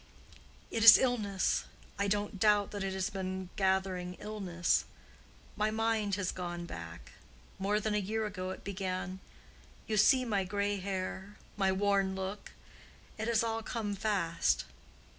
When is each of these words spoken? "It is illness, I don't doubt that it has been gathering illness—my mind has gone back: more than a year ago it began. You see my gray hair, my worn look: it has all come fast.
"It 0.71 0.83
is 0.83 0.97
illness, 0.97 1.65
I 1.99 2.07
don't 2.07 2.39
doubt 2.39 2.71
that 2.71 2.83
it 2.83 2.93
has 2.93 3.11
been 3.11 3.49
gathering 3.55 4.15
illness—my 4.15 5.69
mind 5.69 6.15
has 6.15 6.31
gone 6.31 6.65
back: 6.65 7.11
more 7.59 7.79
than 7.79 7.93
a 7.93 7.99
year 7.99 8.25
ago 8.25 8.49
it 8.49 8.63
began. 8.63 9.19
You 9.85 9.97
see 9.97 10.25
my 10.25 10.43
gray 10.43 10.77
hair, 10.77 11.35
my 11.55 11.71
worn 11.71 12.15
look: 12.15 12.51
it 13.19 13.27
has 13.27 13.43
all 13.43 13.61
come 13.61 13.93
fast. 13.93 14.65